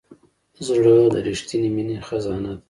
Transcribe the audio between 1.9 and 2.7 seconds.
خزانه ده.